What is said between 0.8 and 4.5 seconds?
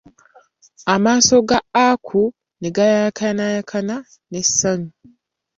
Amaaso ga Aku negayakayakana ne